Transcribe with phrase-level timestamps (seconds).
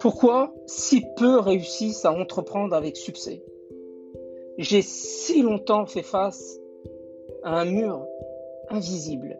[0.00, 3.42] Pourquoi si peu réussissent à entreprendre avec succès?
[4.58, 6.58] J'ai si longtemps fait face
[7.42, 8.06] à un mur
[8.68, 9.38] invisible.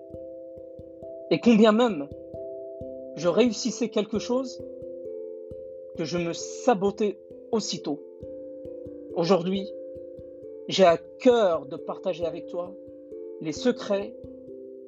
[1.31, 2.09] Et combien même
[3.17, 4.63] je réussissais quelque chose
[5.97, 7.19] que je me sabotais
[7.51, 8.01] aussitôt.
[9.15, 9.67] Aujourd'hui,
[10.69, 12.75] j'ai à cœur de partager avec toi
[13.41, 14.15] les secrets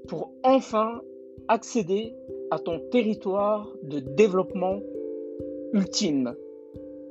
[0.07, 1.03] pour enfin
[1.49, 2.15] accéder
[2.51, 4.81] à ton territoire de développement
[5.73, 6.35] ultime.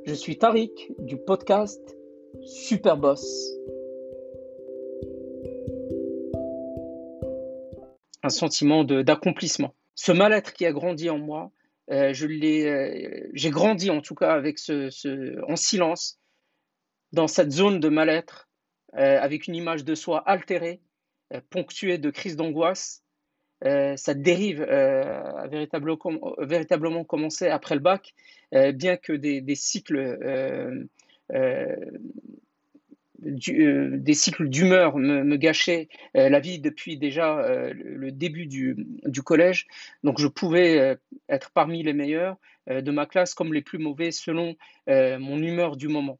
[0.05, 1.79] Je suis Tariq du podcast
[2.43, 3.23] Superboss.
[8.23, 9.75] Un sentiment d'accomplissement.
[9.95, 11.51] Ce mal-être qui a grandi en moi,
[11.91, 16.19] euh, euh, j'ai grandi en tout cas avec ce, en silence
[17.13, 18.49] dans cette zone de mal-être,
[18.95, 20.81] euh, avec une image de soi altérée,
[21.49, 23.03] ponctuée de crises d'angoisse,
[23.61, 25.97] cette dérive euh, a véritablement,
[26.39, 28.13] véritablement, commencé après le bac,
[28.53, 30.87] euh, bien que des, cycles
[33.19, 39.67] des cycles d'humeur me, gâchaient la vie depuis déjà le début du, collège.
[40.03, 44.55] Donc je pouvais être parmi les meilleurs de ma classe comme les plus mauvais selon
[44.87, 46.19] mon humeur du moment.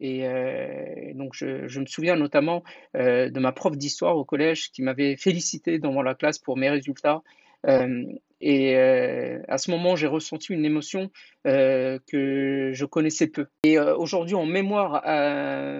[0.00, 2.62] Et euh, donc, je, me souviens notamment
[2.96, 6.68] euh, de ma prof d'histoire au collège qui m'avait félicité devant la classe pour mes
[6.68, 7.22] résultats.
[7.66, 8.04] Euh,
[8.42, 11.10] et à ce moment, j'ai ressenti une émotion
[11.44, 13.46] que je connaissais peu.
[13.64, 15.02] Et aujourd'hui, en mémoire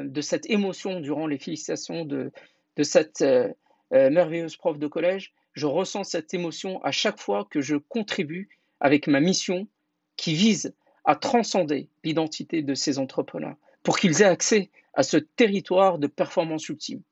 [0.07, 2.33] de cette émotion durant les félicitations de,
[2.77, 3.23] de cette
[3.91, 8.49] merveilleuse prof de collège, je ressens cette émotion à chaque fois que je contribue
[8.81, 9.69] avec ma mission
[10.17, 13.57] qui vise à transcender l'identité de ces entrepreneurs
[13.87, 17.05] pour qu'ils aient accès à ce territoire de performance ultime,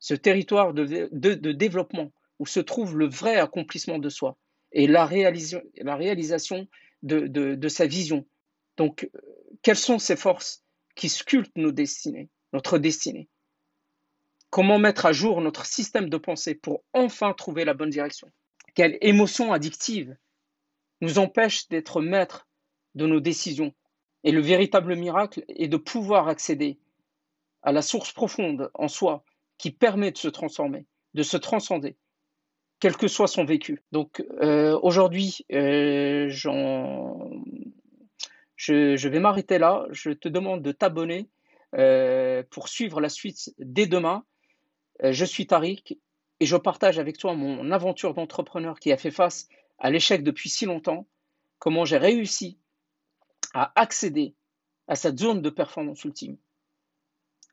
[0.00, 4.36] ce territoire de, développement où se trouve le vrai accomplissement de soi
[4.72, 5.62] et la, réalisation,
[7.04, 8.26] de, sa vision.
[8.76, 9.08] Donc,
[9.62, 10.64] quelles sont ces forces
[10.96, 13.28] qui sculptent nos destinées, notre destinée?
[14.50, 18.32] Comment mettre à jour notre système de pensée pour enfin trouver la bonne direction?
[18.74, 20.16] Quelle émotion addictive
[21.02, 22.48] nous empêche d'être maîtres
[22.96, 23.72] de nos décisions?
[24.24, 26.78] Et le véritable miracle est de pouvoir accéder
[27.62, 29.24] à la source profonde en soi
[29.58, 31.96] qui permet de se transformer, de se transcender,
[32.80, 33.82] quel que soit son vécu.
[33.92, 36.28] Donc euh, aujourd'hui, euh,
[38.56, 39.86] je, vais m'arrêter là.
[39.90, 41.28] Je te demande de t'abonner
[41.76, 44.24] euh, pour suivre la suite dès demain.
[45.02, 45.98] Je suis Tariq
[46.40, 50.48] et je partage avec toi mon aventure d'entrepreneur qui a fait face à l'échec depuis
[50.48, 51.06] si longtemps,
[51.58, 52.58] comment j'ai réussi
[53.54, 54.34] à accéder
[54.86, 56.36] à cette zone de performance ultime.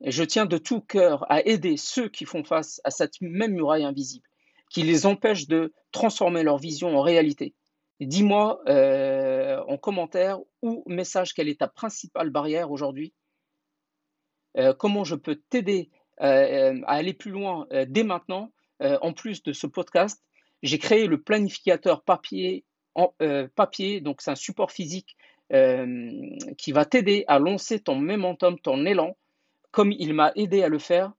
[0.01, 3.53] Et je tiens de tout cœur à aider ceux qui font face à cette même
[3.53, 4.27] muraille invisible,
[4.69, 7.55] qui les empêche de transformer leur vision en réalité.
[8.01, 13.13] Dis-moi euh, en commentaire ou message quelle est ta principale barrière aujourd'hui,
[14.57, 15.89] euh, comment je peux t'aider
[16.21, 18.51] euh, à aller plus loin dès maintenant.
[18.81, 20.21] En plus de ce podcast,
[20.61, 22.65] j'ai créé le planificateur papier
[24.01, 25.15] donc c'est un support physique
[25.53, 26.21] euh,
[26.57, 29.15] qui va t'aider à lancer ton momentum, ton élan,
[29.69, 31.13] comme il m'a aidé à le faire.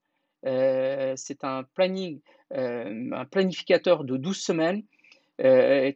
[0.44, 2.20] Euh, c'est un planning,
[2.53, 4.82] euh, un planificateur de 12 semaines.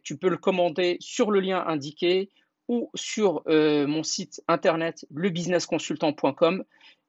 [0.03, 2.29] Tu peux le commander sur le lien indiqué
[2.67, 6.63] ou sur mon site internet lebusinessconsultant.com.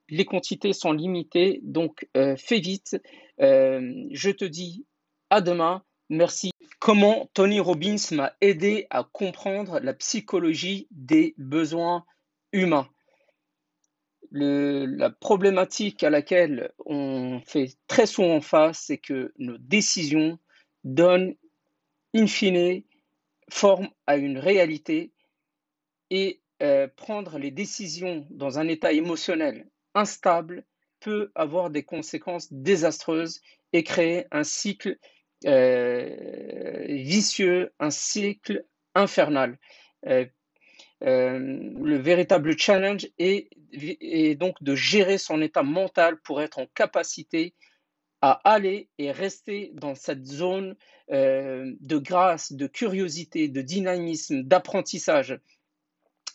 [0.08, 2.96] Les quantités sont limitées, donc fais vite.
[3.38, 4.86] je te dis
[5.30, 5.82] à demain.
[6.08, 12.04] Merci comment Tony Robbins m'a aidé à comprendre la psychologie des besoins
[12.52, 12.88] humains?
[14.30, 20.38] La problématique à laquelle on fait très souvent face, c'est que nos décisions
[20.84, 21.34] donnent
[22.14, 22.82] in fine
[23.50, 25.12] forme à une réalité
[26.10, 30.64] et euh, prendre les décisions dans un état émotionnel instable
[31.00, 33.40] peut avoir des conséquences désastreuses
[33.72, 34.98] et créer un cycle
[36.88, 38.64] vicieux, un cycle
[38.94, 39.58] infernal.
[40.06, 40.26] Euh,
[41.04, 43.48] euh, le véritable challenge est,
[44.36, 47.54] donc de gérer son état mental pour être en capacité
[48.20, 50.76] à aller et rester dans cette zone
[51.10, 55.40] euh, de grâce, de curiosité, de dynamisme, d'apprentissage,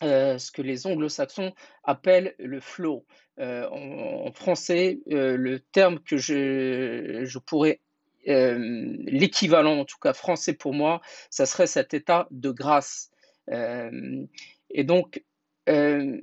[0.02, 1.54] euh, ce que les anglo-saxons
[1.84, 3.06] appellent le flow.
[3.40, 7.80] Euh, en, français, le terme que je pourrais
[8.26, 11.00] euh, l'équivalent, en tout cas français pour moi,
[11.30, 13.10] ça serait cet état de grâce.
[13.50, 14.26] Euh,
[14.70, 15.24] et donc,
[15.68, 16.20] euh,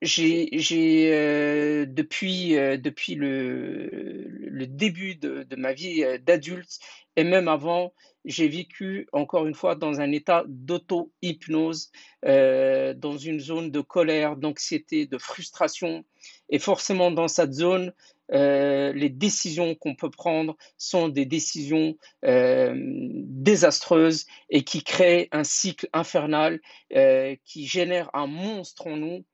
[0.00, 0.48] j'ai
[1.86, 6.80] depuis, depuis le, début de, ma vie d'adulte
[7.14, 7.92] et même avant,
[8.24, 11.92] j'ai vécu, encore une fois, dans un état d'auto-hypnose,
[12.24, 16.04] dans une zone de colère, d'anxiété, de frustration.
[16.48, 17.92] Et forcément, dans cette zone,
[18.32, 25.44] euh, les décisions qu'on peut prendre sont des décisions euh, désastreuses et qui créent un
[25.44, 26.60] cycle infernal
[27.44, 29.24] qui génère un monstre en nous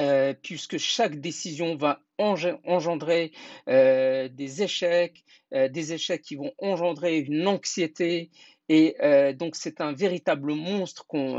[0.00, 3.30] euh, puisque chaque décision va engendrer
[3.68, 5.22] euh, des échecs,
[5.52, 8.30] euh, des échecs qui vont engendrer une anxiété.
[8.70, 8.96] Et
[9.34, 11.36] donc c'est un véritable monstre qu'on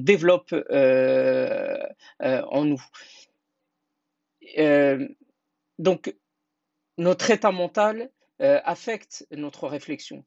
[0.00, 0.52] développe
[2.28, 2.82] en nous.
[5.78, 6.14] Donc
[6.98, 10.24] notre état mental affecte notre réflexion.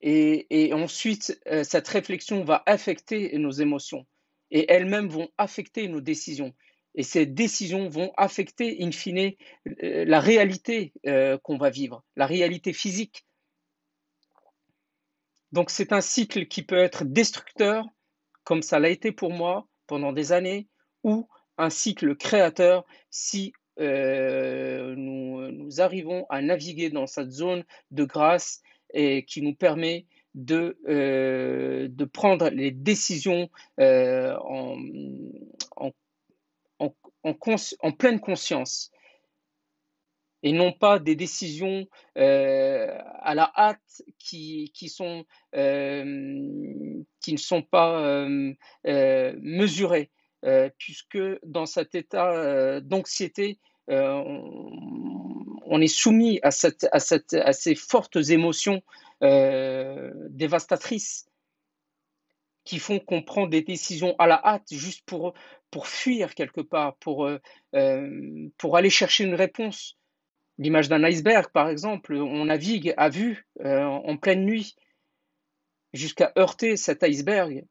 [0.00, 4.06] Et, ensuite, euh, cette réflexion va affecter nos émotions
[4.50, 6.54] et elles-mêmes vont affecter nos décisions.
[6.94, 9.32] Et ces décisions vont affecter, in fine,
[9.82, 13.26] euh, la réalité euh, qu'on va vivre, la réalité physique.
[15.52, 17.84] Donc c'est un cycle qui peut être destructeur,
[18.44, 20.68] comme ça l'a été pour moi pendant des années,
[21.02, 21.28] ou
[21.58, 27.62] un cycle créateur si nous, nous, arrivons à naviguer dans cette zone
[27.92, 28.60] de grâce
[28.92, 33.50] et qui nous permet de, euh, de prendre les décisions
[33.80, 34.78] euh, en,
[35.76, 35.92] en,
[37.24, 38.90] en, pleine conscience
[40.44, 45.24] et non pas des décisions euh, à la hâte qui, qui, sont,
[45.56, 48.52] euh, qui ne sont pas euh,
[48.86, 50.10] euh mesurées,
[50.78, 53.58] puisque dans cet état d'anxiété,
[53.88, 58.82] on, est soumis à, ces fortes émotions
[59.22, 61.26] euh, dévastatrices
[62.64, 65.34] qui font qu'on prend des décisions à la hâte juste pour,
[65.84, 67.40] fuir quelque part, euh,
[67.74, 69.96] euh, pour aller chercher une réponse.
[70.58, 74.76] L'image d'un iceberg, par exemple, on navigue à vue en pleine nuit
[75.92, 77.64] jusqu'à heurter cet iceberg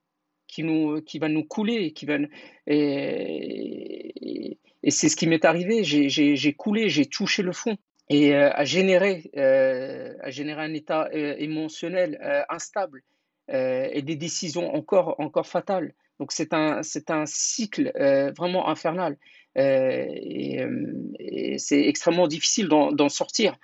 [0.48, 1.94] qui, va nous couler,
[2.68, 4.58] et,
[4.90, 5.84] c'est ce qui m'est arrivé.
[5.84, 7.78] J'ai coulé, j'ai touché le fond
[8.10, 13.04] et euh, a généré, euh, un état euh, émotionnel euh, instable
[13.52, 15.94] euh, et des décisions encore, encore fatales.
[16.20, 17.92] Donc c'est un, un cycle
[18.36, 19.18] vraiment infernal
[19.56, 20.66] et
[21.58, 23.56] c'est extrêmement difficile d'en sortir.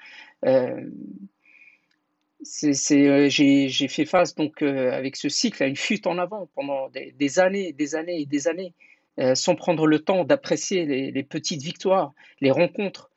[2.44, 7.40] J'ai fait face donc avec ce cycle à une fuite en avant pendant des, des
[7.40, 8.74] années, des années et des années.
[9.20, 13.12] Euh, sans prendre le temps d'apprécier les, petites victoires, les rencontres,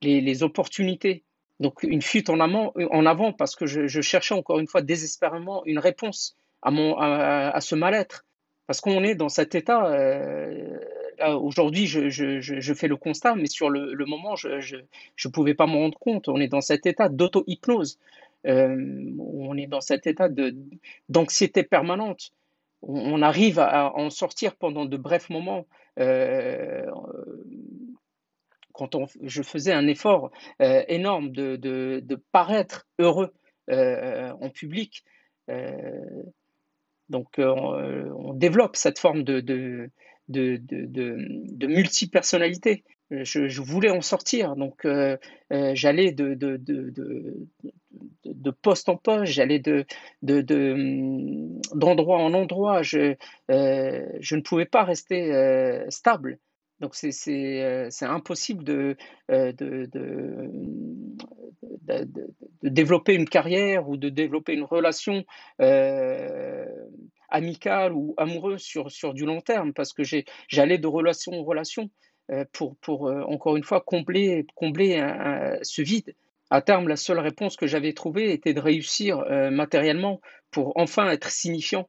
[0.00, 1.24] les, opportunités.
[1.58, 6.36] Donc une fuite en, avant parce que je, cherchais encore une fois désespérément une réponse
[6.62, 8.24] à, mon, à, ce mal-être.
[8.68, 10.78] Parce qu'on est dans cet état, euh,
[11.36, 15.98] aujourd'hui je, fais le constat, mais sur le, moment je ne pouvais pas m'en rendre
[15.98, 16.28] compte.
[16.28, 17.98] On est dans cet état d'auto-hypnose,
[18.46, 20.28] euh, on est dans cet état
[21.08, 22.30] d'anxiété permanente
[22.86, 25.66] on arrive à en sortir pendant de brefs moments.
[25.98, 26.86] Euh,
[28.72, 33.32] quand je faisais un effort euh, énorme de, paraître heureux
[33.70, 35.04] euh, en public,
[37.08, 39.90] donc on, développe cette forme de, de,
[40.28, 42.84] de multipersonnalité.
[43.10, 44.86] Je, voulais en sortir, donc
[45.50, 46.34] j'allais de,
[48.50, 49.84] poste en poste, j'allais de,
[50.22, 52.82] d'endroit en endroit.
[52.82, 53.16] Je,
[53.50, 56.38] euh, ne pouvais pas rester euh, stable.
[56.80, 58.96] Donc c'est, euh, impossible de,
[62.62, 65.24] développer une carrière ou de développer une relation
[67.28, 70.02] amicale ou amoureuse sur, du long terme parce que
[70.48, 71.90] j'allais de relation en relation
[72.52, 74.46] pour, pour encore une fois combler,
[75.62, 76.14] ce vide.
[76.50, 81.10] À terme, la seule réponse que j'avais trouvée était de réussir euh, matériellement pour enfin
[81.10, 81.88] être signifiant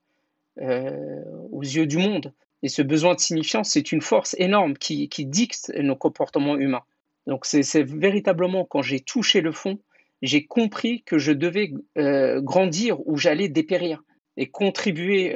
[0.60, 2.34] euh, aux yeux du monde.
[2.63, 6.84] Et ce besoin de signifiance, c'est une force énorme qui, dicte nos comportements humains.
[7.27, 9.77] Donc c'est véritablement quand j'ai touché le fond,
[10.22, 14.04] j'ai compris que je devais euh, grandir ou j'allais dépérir.
[14.38, 15.34] Et contribuer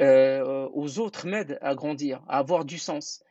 [0.74, 3.22] aux autres m'aide à grandir, à avoir du sens.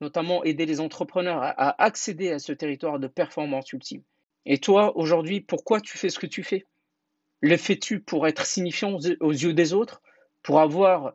[0.00, 4.02] Notamment aider les entrepreneurs à accéder à ce territoire de performance ultime.
[4.46, 6.64] Et toi, aujourd'hui, pourquoi tu fais ce que tu fais?
[7.40, 10.00] Le fais-tu pour être signifiant aux yeux des autres,
[10.42, 11.14] pour avoir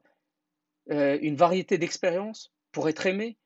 [0.91, 3.37] euh, une variété d'expériences, pour être aimé,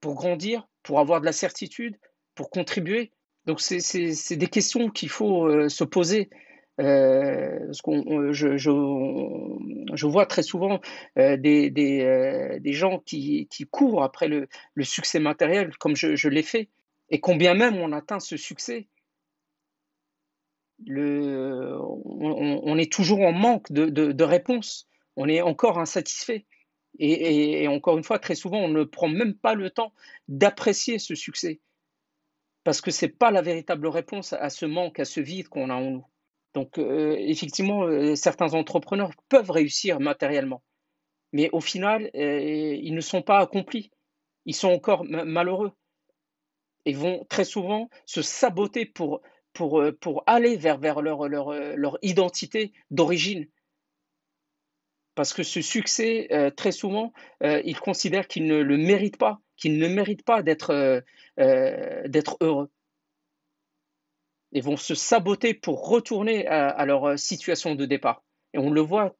[0.00, 1.96] pour grandir, pour avoir de la certitude,
[2.34, 3.12] pour contribuer?
[3.46, 6.30] Donc, c'est des questions qu'il faut euh, se poser.
[6.80, 10.80] Euh, qu'on, je, je, vois très souvent
[11.16, 16.28] des, des, des, gens qui, qui, courent après le, le succès matériel, comme je, je
[16.28, 16.68] l'ai fait.
[17.10, 18.88] Et combien même on atteint ce succès,
[20.86, 26.46] le, on, est toujours en manque de, de, réponses, on est encore insatisfait.
[26.98, 29.92] Et, encore une fois, très souvent, on ne prend même pas le temps
[30.28, 31.60] d'apprécier ce succès,
[32.62, 35.70] parce que ce n'est pas la véritable réponse à ce manque, à ce vide qu'on
[35.70, 36.06] a en nous.
[36.54, 40.62] Donc, euh, effectivement, euh, certains entrepreneurs peuvent réussir matériellement,
[41.32, 43.90] mais au final, euh, ils ne sont pas accomplis,
[44.46, 45.72] ils sont encore malheureux
[46.86, 49.20] et vont très souvent se saboter pour
[49.52, 53.46] pour, pour aller vers, vers leur, leur, leur identité d'origine.
[55.14, 59.86] Parce que ce succès, très souvent, ils considèrent qu'ils ne le méritent pas, qu'ils ne
[59.86, 61.04] méritent pas d'être
[62.40, 62.68] heureux.
[64.54, 68.22] Et vont se saboter pour retourner à, leur situation de départ.
[68.52, 69.14] Et on le voit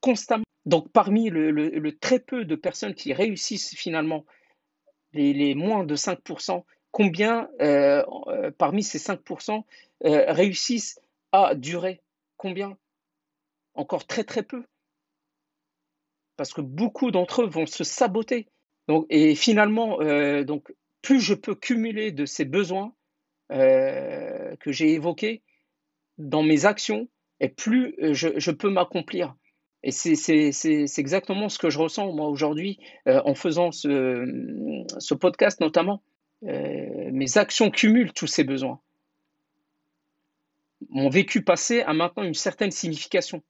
[0.00, 0.44] constamment.
[0.66, 4.24] Donc parmi le, très peu de personnes qui réussissent finalement,
[5.12, 9.64] les, moins de 5%, combien euh, euh, parmi ces 5%
[10.04, 11.00] euh, réussissent
[11.32, 12.00] à durer?
[12.36, 12.76] Combien?
[13.74, 14.64] Encore très très peu.
[16.36, 18.48] Parce que beaucoup d'entre eux vont se saboter.
[19.08, 19.98] Et finalement,
[20.42, 22.92] donc, plus je peux cumuler de ces besoins
[23.50, 25.42] que j'ai évoqués
[26.18, 27.08] dans mes actions,
[27.40, 29.34] et plus je, peux m'accomplir.
[29.82, 36.02] Et c'est exactement ce que je ressens moi aujourd'hui en faisant ce, ce podcast notamment.
[36.44, 38.80] Euh, mes actions cumulent tous ces besoins.
[40.88, 43.42] Mon vécu passé a maintenant une certaine signification.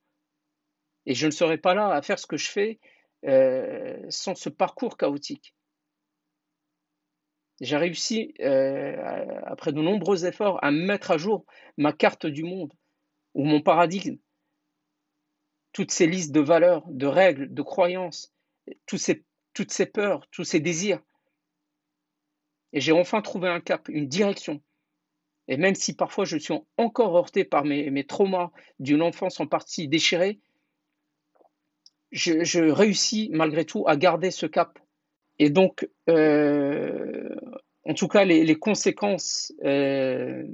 [1.06, 2.78] Et je ne serais pas là à faire ce que je fais
[3.26, 5.54] euh, sans ce parcours chaotique.
[7.60, 11.44] J'ai réussi, euh, après de nombreux efforts, à mettre à jour
[11.76, 12.72] ma carte du monde
[13.34, 14.16] ou mon paradigme.
[15.72, 18.32] Toutes ces listes de valeurs, de règles, de croyances,
[18.96, 21.00] ces, toutes ces peurs, tous ces désirs
[22.72, 24.60] et j'ai enfin trouvé un cap, une direction.
[25.48, 29.88] Et même si parfois je suis encore heurté par mes, traumas d'une enfance en partie
[29.88, 30.38] déchirée,
[32.12, 34.78] je, réussis malgré tout à garder ce cap.
[35.38, 37.19] Et donc, euh,
[37.90, 40.44] en tout cas, les, conséquences euh,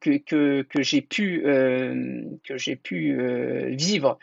[0.00, 0.18] que,
[0.62, 4.18] que, j'ai pu, que j'ai pu euh, vivre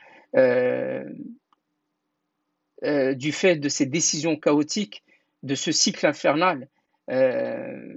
[3.15, 5.03] du fait de ces décisions chaotiques
[5.41, 6.67] de ce cycle infernal,
[7.09, 7.95] euh,